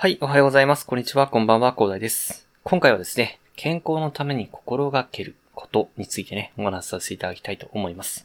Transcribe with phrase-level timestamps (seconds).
[0.00, 0.86] はい、おはようございます。
[0.86, 2.48] こんにちは、こんばんは、広大です。
[2.64, 8.24] 今回はですね、健康のために心がけることについてね、お話しさせていただきたいと思います。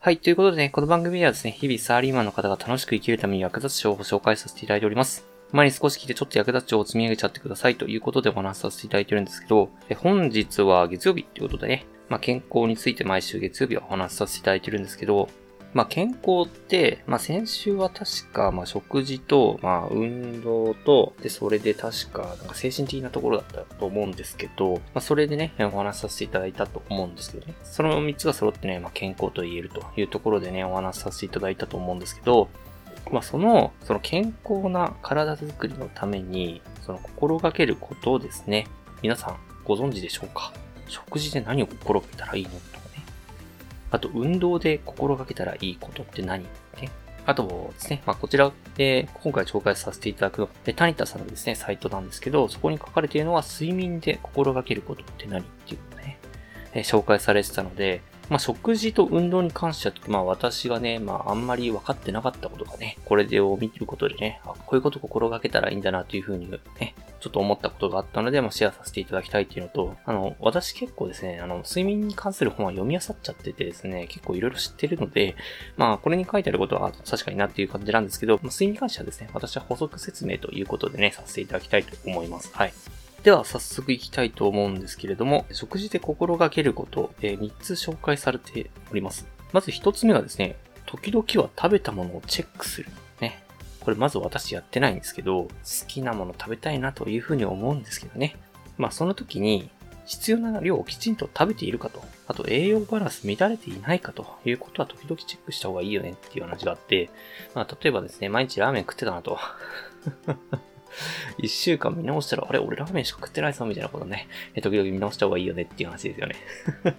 [0.00, 5.26] はい、ということでね、この番組ではですね、日々サーリーマンの方が楽しく生きるために役立つ情報を紹介させていただいております。
[5.50, 9.68] 前に少し聞いてちょっと役立つ情報を積み上げちゃってくださいということでお話しさせていただいてるんですけど、
[9.98, 15.28] 本日は月曜日ということでね、まあ、健康について毎週月曜日はお話しさせていただいてるんですけど、
[15.74, 27.54] まあ、健康って、まあ、先週は確か、まあ、食事と、まあ、運動と、で、それで確か、なんか精神的なところだったと思うんですけど、まあ、それでね、お話しさせていただいたと思うんですけどね。
[27.62, 32.48] その3つが揃ってね、まあ、健康と言えるというところでね、お話しさせていただいたと思うんですけど、
[33.10, 38.66] まあ、その、その健康な体づくりのために、その心がけることをですね、
[39.00, 40.52] 皆さんご存知でしょうか？
[40.86, 42.56] 食事で何を心がけたらいいのと
[43.92, 46.42] あと、運動で心がけたらいいことって何？
[46.42, 46.90] ね。
[47.24, 56.18] あとですね、まあ、こちらで今回紹介させていただくのは、タニタさんのですね、サイトなんですけど、そこに書かれているのは睡眠で心がけることって何っていうのをね、
[56.74, 75.36] え紹介されてたので、まあ、食事と運動に関しては、まあ、私がね、まあ、あんまり分かってなかったことがね、これでを見ることでね、あこういうこと心がけたらいいんだなというふうにね、ちょっと思ったことがあったので、まあ、シェアさせていただきたいっていうのと、あの、私結構ですね、あの、睡眠に関する本は読み漁っちゃっててですね、結構いろいろ知ってるので、
[75.76, 82.50] まあ、これに書いてあることは確かになっていう感じなんですけど、まあ、睡眠に関してはですね、私は補足説明ということでね、させていただきたいと思います。
[82.52, 82.72] はい。
[83.22, 89.28] では早速行きたいと思うんですけれども、食事で心がけること、えー、3つ紹介されております。
[89.52, 92.88] まず1つ目がですね、時々は食べたものをチェックする。
[93.82, 95.50] これまず私やってないんですけど、好
[95.86, 98.36] きなもの食べたいなというふうに思うんですけどね。
[98.78, 99.70] まあその時に
[100.04, 107.10] 必要な量をきちんと食べているかと、あと栄養バランス乱れていないかということは時々チェックした方がいいよねっていう話があって、
[107.54, 109.38] まあ例えばですね、毎日ラーメン食ってたなと。
[111.38, 114.28] 一週間見直したら、あれ、俺ラーメンしか食ってないぞ、みたいなことね、
[114.62, 116.36] 時々見直した方がいいよねっていう話ですよね。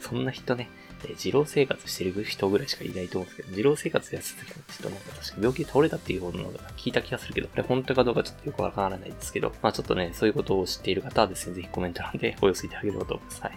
[0.00, 13.42] そんな人ね、って二郎生活してる人ぐらいしかいないと思うんですけど、二郎生活やってた人なんか確か病気で倒れたっていう方のが聞いた気がするけど、これ本当かどうかちょっとよくわからないですけど、まあちょっとね、そういうことを知っている方はですね、ぜひコメント欄でお寄せいただければと思います。
[13.42, 13.52] はい。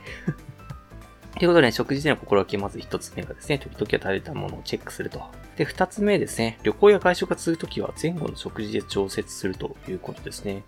[1.37, 5.21] ということで、ね、食事での心がけ、まず一つ目がですね、時々は食べたものをチェックすると。
[5.55, 10.63] で、二つ目ですね、旅行や外食が続くときは前後の食事で調節するということですね。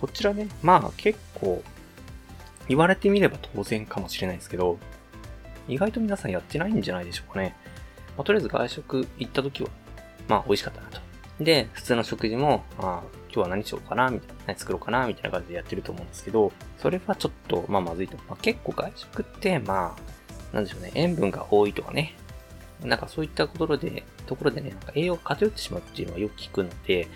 [0.00, 1.62] こちらね、まあ結構、
[2.68, 4.78] 言われてみれば当然かもしれないですけど、
[5.68, 7.56] 意外と皆さんやってないんじゃないでしょうかね。
[8.16, 9.68] まあ、とりあえず外食行ったときは、
[10.28, 11.00] まあ美味しかったなと。
[11.40, 18.16] で、普通の食事も、まあ、今日は何しようかな、みたいな、何作ろうかな、みたいな感じでやってると思うんですけど、それはちょっと、まあまずいと。
[18.28, 22.14] まあ、結構外食って、まあ、なんでしょうね、塩分が多いとかね、
[22.82, 27.08] なんかそういったところで、ところでね、なんか栄養が偏ってしまうっていうのはよく聞くので、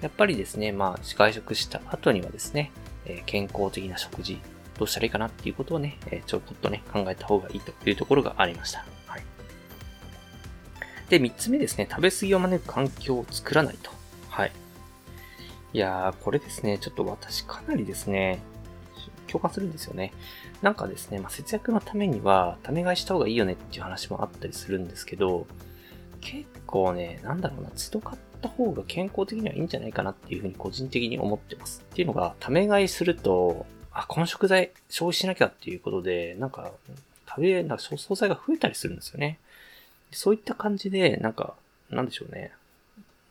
[0.00, 2.72] やっぱりですね、まあ、外食した後にはですね、
[3.04, 4.40] えー、健康的な食事、
[4.80, 8.82] どうしたらいいかなっていうことをね、え、ちょっとね、考えた方がいいというところがありました。
[9.06, 9.22] はい。
[11.10, 13.90] で、三つ目ですね、食べ過ぎを招く環境を作らないと。
[14.30, 14.52] はい。
[15.74, 18.40] いやー、これですね、ちょっと私かなりですね、
[19.26, 20.14] 共感するんですよね。
[20.62, 25.46] なんかですね、まあ、節約のためには、ため買いした方がいいよねっていう話もあったりするんですけど、
[26.22, 31.84] 結構ね、なんだろうな、都度買った方が健康的にはいいんじゃないかなっていうふうに個人的に思ってます。
[31.84, 36.70] っていうのが、ため買いすると、あ、この食材消費しなきゃっていうことで、なんか、
[37.28, 39.38] 食べ、なんか惣菜が増えたりするんですよね。
[40.12, 41.54] そういった感じで、なんか、
[41.90, 42.52] なんでしょうね。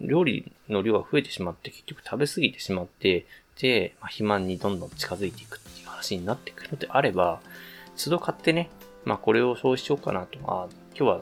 [0.02, 3.26] 料理の量が増えてしまって、結局食べ過ぎてしまって、
[3.62, 7.42] で、まあ、肥満にどんどん近づいていくっていう話になってくるのであれば、
[7.98, 8.70] 都度買ってね、
[9.04, 11.22] まあこれを消費しようかなと、あ今日は、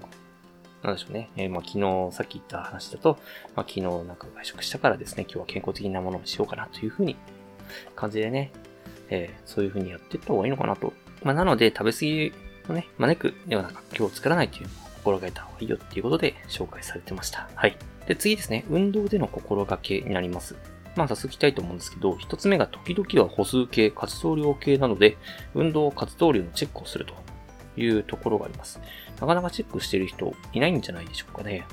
[0.84, 3.18] なんでしょうね、えー、まあ昨日さっき言った話だと、
[3.56, 7.16] まあ昨日なんか外食したからですね、今日は健康的なものをしようかなというふうに
[7.96, 8.52] 感じでね、
[9.10, 10.94] えー、そういうふうにやっていった方がいいのかなと。
[11.24, 12.34] まあなので食べ過ぎ
[12.70, 17.50] をね、招くような環境を作らないというのを心がけた方がいいよっていうことで紹介されてました。
[17.56, 17.78] はい。
[18.08, 20.56] で、次ですね、運動での心がけになります。
[20.96, 25.18] まあ、早速いきたいと思うんですけど、一つ目が時々は歩数計、活動量計などで、
[25.54, 27.14] 運動活動量のチェックをすると
[27.80, 28.80] いうところがあります。
[29.20, 31.66] なかなかチェックしてる人いないんじゃないでしょうかね。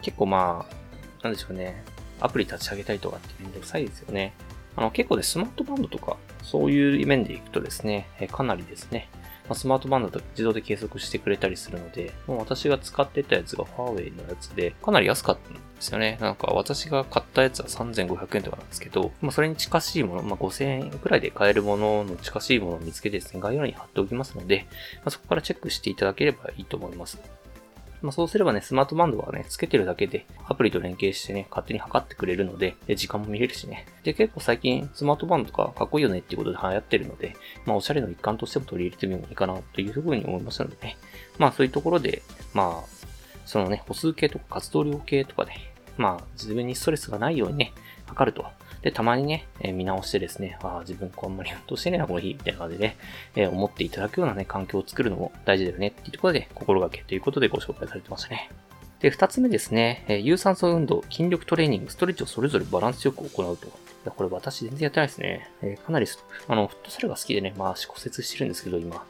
[0.00, 1.84] 結構まあ、なんでしょうね。
[2.20, 4.32] アプリ立ち上げたりとかってめんどくさいですよね。
[4.76, 9.08] あの、結構でスマートバンドとか、そういう面でいくとですね、かなりですね、
[9.48, 16.18] ま、スマートバンドと自動で計測してくれたりするので、もう私が使ってたやつがファーウェイのやつで、かなり安かったんですよね。
[16.20, 24.66] なんか私が買ったやつは3500円とかなんですけど、まあ、それに近しいもの、まあ、5000円くらいで買えるものの近しいものを見つけてですね、概要欄に貼っておきますので、
[24.96, 27.20] まあ、そこからチェックしていただければいいと思います。
[28.02, 33.86] まあ、そうすればね、スマートバンドはね、つけてるだけで、アプリと連携してね、勝手に測ってくれるので、で時間も見れるしね。
[34.02, 40.96] で、結構最近、スマートバンドとかかっこいいよねっていうことで流行ってるので、まあ、おしゃれの一環としても取り入れてみるもいいかなというふうに思いましたのでね。
[41.38, 42.22] まあ、そういうところで、
[42.54, 43.02] まあ、
[43.46, 45.52] そのね、歩数計とか活動量計とかで、
[45.96, 47.72] まあ、自分にストレスがないようにね、
[48.06, 48.44] 測ると。
[48.82, 52.96] で、たまにね、えー、見直してですね、ああ、自分こうあんまり運動してねえな、この日、みたいな感じで、
[53.36, 58.50] えー、思っていただくようなね、環境を作るのも大事だよね、っていうところで、心がけということでご紹介されてましたね。
[59.00, 63.66] で、二つ目ですね、えー、有酸素運動、筋力トレーニング、ストレッチをそれぞれバランスよく行うと。
[63.66, 63.70] い
[64.04, 65.48] や、これ私全然やってないですね。
[65.62, 66.06] えー、かなり
[66.48, 69.04] あの、フットサルが好きでね、まあ、骨折してるんですけど、今。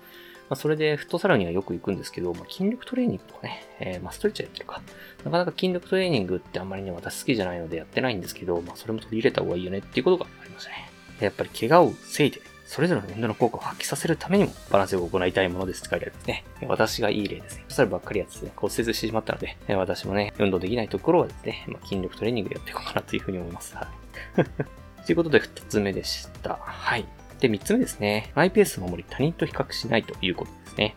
[0.48, 4.82] まあ、それでフットサルにはよく行くんですけど、まあ、筋力トレーニングとかね、えー、まあ、ストレッチやってるか。
[5.24, 10.90] なかなか筋力トレーニングってあんまりね、私好きじゃないのでやってないんですけど、まあ、それも取り入れた方がいいよねっていうことがありましたね。
[11.20, 16.44] やっぱり怪我を防いで、それぞれの運動の効果を発揮させるためにもバランスよく行いたいものですって書いてあるんですね。
[16.68, 17.64] 私がいい例ですね。
[17.68, 23.76] そしたらばっかりやってね、骨折してしまったので、私もね、運動できないところはですね、まあ、筋力トレーニングでやっていこうかなというふうに思います。
[23.76, 23.88] は
[24.38, 24.44] い。
[25.04, 26.58] ということで、二つ目でした。
[26.62, 27.04] はい。
[27.42, 28.30] で、三つ目ですね。
[28.36, 30.94] マイペースを守り他人と比較しないということですね。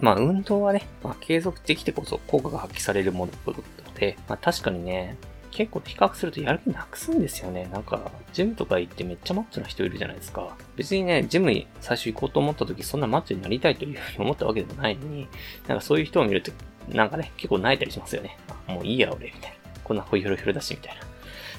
[0.00, 5.16] まあ、運動はね、まあ、継続できてこそ効果が発揮されるものということで、まあ、確かにね、
[5.50, 7.70] 結構比較するとやる気なくすんですよね。
[7.72, 10.54] なんか、ジムとか行ってめっちゃマッチョな人いるじゃないですか。
[10.76, 15.26] 別にね、ジムに最初行こうと思った時そんなマッチョになりたいというふうに思ったわけでもないのに、
[15.66, 16.52] なんかそういう人を見ると、
[16.90, 18.36] なんかね、結構泣いたりしますよね。
[18.66, 19.56] もういいや俺、みたいな。
[19.82, 21.00] こんなホイヒョロヒロだし、みたいな。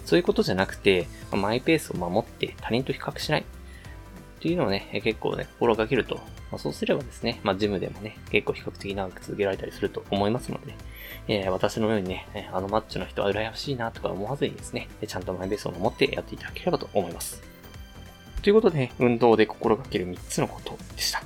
[0.05, 3.45] そういうことじゃなくて、マイペースを守って他人と比較しない。
[4.37, 6.21] っていうのをね、結構ね、心がけると、ま
[6.53, 10.75] あ、そうすればですね、まあ、ジムでもね、結構比較的長く続けられたりすると思いますので、
[11.27, 17.41] えー、私のようにね、あのマッチョの人は羨ましいなとか思わずにですね、ちゃんとマイベースを守ってやっていただければと思います。
[18.43, 21.23] ということで、運動で心がける3つのことでした。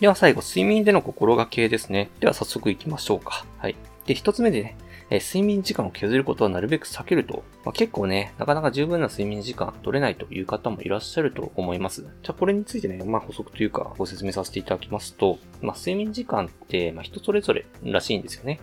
[0.00, 2.10] では最後、睡眠での心がけですね。
[2.20, 3.46] では早速行きましょうか。
[3.58, 3.76] はい。
[4.06, 4.76] で、1つ目でね、
[5.10, 12.02] え睡眠時間を削ることはなるべく避けると、まあ、結構ね、なかなか十分な睡眠時間取れないという方もいらっしゃると思います。
[12.02, 18.60] じゃあこれについてね、まあ補足というかご説明させていただきますと、まあ睡眠時間って、まあ人それぞれらしいんですよね。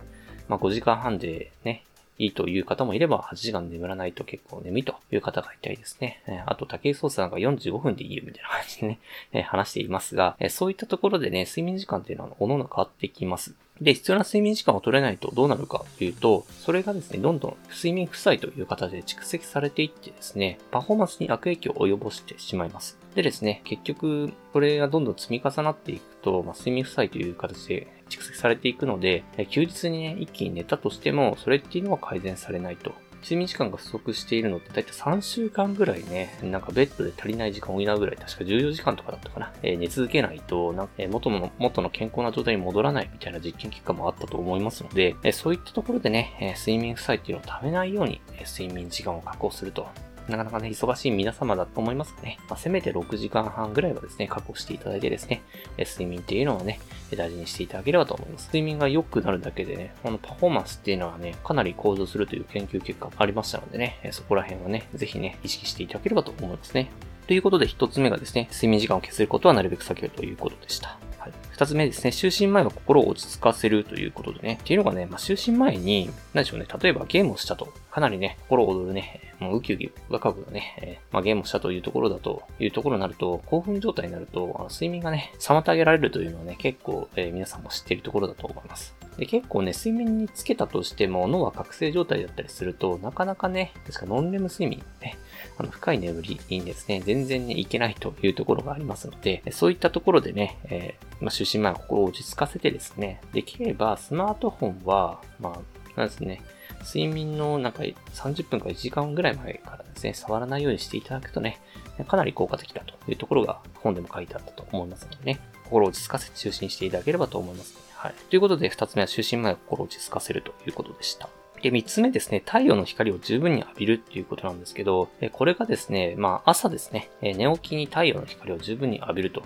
[0.48, 1.82] まあ5時間半でね、
[2.18, 6.22] いいという方もいれば、8時間眠らないと結構眠いという方がいたりですね。
[6.46, 8.98] あと、竹井壮さんが45分でいいよみたいな感じで
[9.32, 13.54] ね、話していますが、そういったところでね、睡眠時間っていうのは、おのの変わってきます。
[13.80, 22.98] で、必要な睡眠時間を取れないとどうなるかというと、それがですね、どんどん睡眠負債という形で蓄積されていってですね、パフォーマンスに悪影響を及ぼしてしまいます。
[23.14, 32.92] でですね、結局、これがどんどん積み重なっていくと、まあ、睡眠負債という形で蓄積されていくので、休日にね、一気に寝たとしても、それっていうのは改善されないと。
[33.22, 39.52] 睡眠時間が不足しているのって大体3週間ぐらいね、なんかベッドで足りない時間を補うぐらい、確か14時間とかだったかな。
[39.62, 49.88] えー、寝続けないと、なん、え、元の、元の健康な状態に戻らないみたいな実験結果もあったと思いますので、えー、そういったところでね、え睡眠負債っていうのを食べないように、え睡眠時間を確保すると。
[50.28, 55.42] なかなかね、忙しい皆様だと思いますがね、まあ、せめて6時間半ぐらいはですね、確保していただいてですね、
[55.78, 56.80] 睡眠っていうのをね、
[57.16, 58.46] 大事にしていただければと思います。
[58.46, 66.90] 睡眠が良くなるだけでね、このパフォーマンスっていうのはね、かなり向上するという研究結果もありましたのでね、そこら辺はね、ぜひね、意識していただければと思いますね。
[67.26, 70.98] ということで、一つ目がですね、睡眠時間を削ることはなるべく避けるということでした。
[71.26, 71.32] はい。
[71.50, 88.94] 二つ目ですね、就寝前は心を落ち着かせるということでね、っていうのがね、まあ、就寝前に、何でしょうね、例えばゲームをしたと、かなりね、心躍るね、もうウキウキワクワクね、えー、まあ、ゲームをしたというところだと、いうところになると、興奮状態になると、あの睡眠がね、妨げられるというのはね、結構、えー、皆さんも知っているところだと思います。
[89.18, 95.16] で結構ね、睡眠につけたとしても、脳は覚醒状態だったりすると、なかなかね、ですからノンレム睡眠ね、
[95.58, 105.58] あの、深い眠りにですね、全然ね、いけないというところがありますので、そういったところでね、えー、まあ、就寝前は心を落ち着かせてですね、できればスマートフォンは、ま
[105.96, 106.42] あ、なんですね、
[106.84, 111.60] 睡眠のなんか30分から1時間ぐらい前からですね、触らないようにしていただくとね、
[112.06, 118.14] かなり効果的だというところが本でも書いてあったと思いますのでね、心を落ち着かせて就寝していただければと思います、はい。
[118.30, 121.28] ということで、二つ目は就寝前は心を落ち着かせるということでした。
[121.66, 129.42] で、三つ目ですね、太陽の光を十分に浴びるっていうことなんですけど、これがですね、まあ朝ですね、寝起きに太陽の光を十分に浴びると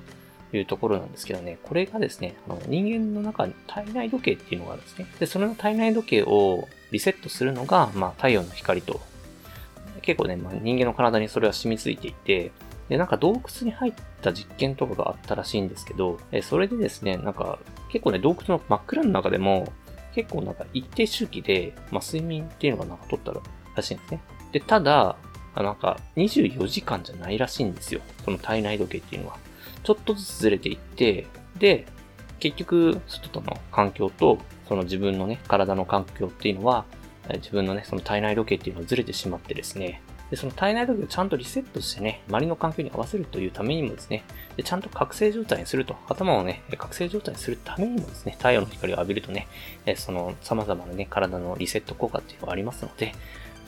[0.53, 5.07] いうところなんですけどね、これがですね、あの人間の中に体内時計っていうのがあるんですね。
[5.19, 9.01] で、その体内時計をリセットするのが、まあ太陽の光と、
[10.03, 12.53] 結構ね、まあ、人間の体にそれは染みついていて、
[12.91, 17.61] で、なんか洞窟に入った実験とかがあったらしいんですけど、えそれでですね、なんか
[17.91, 19.73] 結構ね、洞窟の真っ暗の中でも、
[20.15, 24.21] 結構なんか一定周期で、まあ、睡眠っていうのがなんか取ったらしいんですね。
[24.53, 25.17] で、ただ、
[25.55, 28.01] なんか24時間じゃないらしいんですよ。
[28.25, 29.37] その体内時計っていうのは。
[29.83, 31.27] ちょっとずつずれていって、
[31.59, 31.87] で、
[32.39, 34.39] 結局、外との環境と、
[34.69, 36.85] その自分のね、体の環境っていうのは、
[37.35, 44.25] 自分のね、その体内時計っていうのはずれてしまってですね、で、その体内時計をちゃんとリセットしてね、周りの環境に合わせるというためにもですね、
[44.57, 49.49] でちゃんと覚醒状態にすると、頭をね、覚醒状態にするためにもですね、太陽の光を浴びるとね、
[49.97, 53.13] その様々なね、体のリセット効果っていうのがありますので、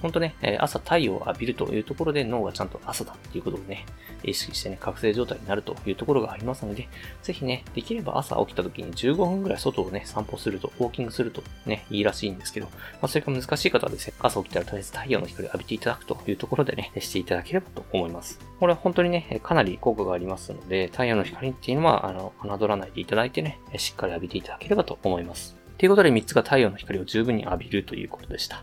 [0.02, 3.86] 本当ね、朝太陽を浴びるというところで脳がちゃんと朝だっていうことをね、
[4.24, 6.88] 意識してね、覚醒状態になるというところがありますので、
[7.22, 18.40] ぜひね、できれば朝起きた時に15分ぐらい外をね、散歩すると、ウォーキングするとね、いいらしいんですけど、まあ、それが難しい方はですね、朝起きたらとりあえず太陽の光を浴びていただくというところでね、していただければと思います。
[18.58, 25.56] これは本当にね、かなり効果がありますので、太陽の光っていうのは、あの、侮らないでいただいてね、しっかり浴びていただければと思います。
[25.78, 28.62] ということで3つが太陽の光を十分に浴びるということでした。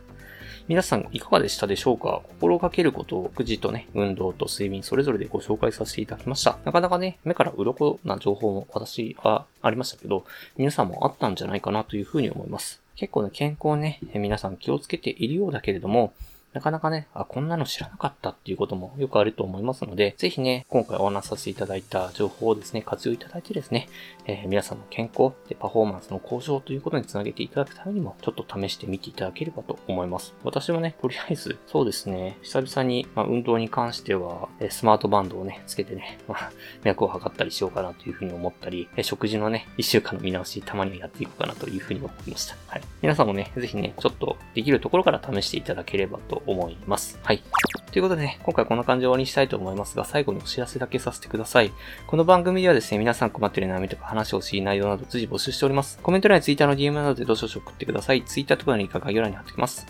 [0.69, 2.21] 皆さんいかがでしたでしょうか？
[2.27, 6.59] 心がけることを育児とね、運動と睡眠それぞれでご紹介させていただきました。
[6.63, 10.25] なかなかね、目から鱗な情報も私はありましたけど、
[10.57, 12.83] 皆さんもあったんじゃないかなというふうに思います。
[12.95, 16.13] 結構ね、健康ね、皆さん気をつけているようだけれども、
[16.53, 23.87] なかなかね、あ、こんなの知らなかったっていうこともよくあると思いますので、ぜひね、今回お話しさせていただいた情報をですね、活用いただいてですね、
[24.25, 30.33] えー、皆さんの健康でパフォーマンスの向上ということにつなげていただくためにも、ちょっと試してみていただければと思います。
[30.43, 36.51] 私はね、とりあえず、そうですね、久々に、まあ、運動に関しては、スマートバンドをね、つけてね、まあ、
[36.83, 42.55] 脈を測ったりしようかなというふうに思ったり、食事のね、一週間の見直し、たまにはやっていこうかなというふうに思いました。
[42.67, 42.81] はい。
[43.03, 47.19] 皆さんもね、ぜひね、ちょっとできるところから試していただければと思います。
[47.23, 47.43] はい。
[47.91, 51.71] ということでね、今回こんな感じで終わりにしたいと思いますが、最後にお知らせだけさせてください。
[52.05, 55.99] この番組ではですね、皆さん困ってる悩みとか話をしい内容など随時募集しております。
[56.03, 58.23] コメント欄や Twitter の DM などでどしどし送ってください。
[58.23, 59.87] Twitter とかのリンクは概要欄に貼っておきます。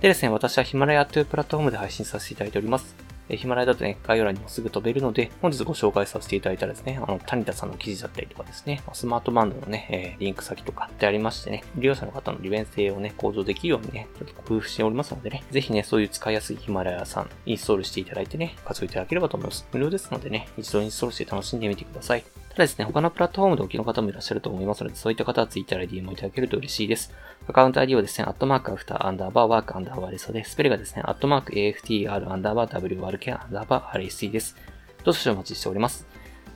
[0.00, 3.11] でですね、私はヒマラヤというプラットフォームで配信させていただいております。
[3.28, 19.66] えヒマラヤだとね、概要欄にもすぐ飛べるので、本日ご紹介させていただいたですね、あの、谷田さんの記事だったりとかですね、スマートバンドのね、え、リンク先とかってありましてね、利用者の方の利便性をね、向上できるようにね、ちょっと工夫しておりますのでね、ぜひね、そういう使いやすいヒマラヤさん、インストールしていただいてね、活用いただければと思います。
[19.72, 22.41] 無料ですのでね、一度インストールして楽しんでみてください。
[22.52, 27.10] ただですね、他のプラットフォームでお聞きの方もいらっしゃると思いますので、そういった方は Twitter で DM をいただけると嬉しいです。
[27.48, 34.56] アカウント ID はですね、アットマークアフターアンダーバーワークアンダーバーレスで、スペルがですね、アットマーク AFTR アンダーバー WRK アンダーバー RSC です。
[35.02, 36.06] どうぞお待ちしております。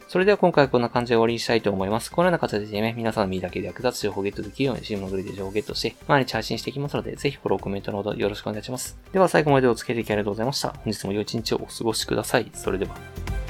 [0.08, 2.12] それでは今回はこんな感じで終わりにしたいと思います。
[2.12, 8.98] このような形でね、皆さんの身だけで役立つ情報をゲットできるように、チームのグリで情報をゲットして、毎日配信していきますので、ぜひフォロー、コメントのほどよろしくお願いします。
[9.12, 10.68] では最後までお付き合いいただきありがとうございました。
[10.68, 12.50] 本日も良い一日をお過ごしください。
[12.54, 13.45] それでは。